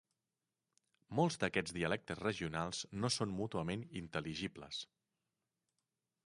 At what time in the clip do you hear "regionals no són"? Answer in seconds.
2.21-3.35